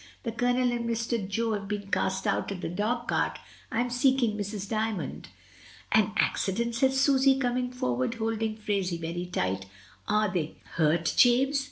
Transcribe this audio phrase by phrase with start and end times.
[0.23, 1.27] The Colonel and Mr.
[1.29, 3.37] Jo have been cast out of t' dog cart.
[3.71, 4.67] I am seek ing Mrs.
[4.67, 5.25] D)rmond."
[5.91, 9.67] "An accident!" said Susy, coming forward, hold ing Phraisie very tight
[10.07, 11.59] "Are they hurt, James?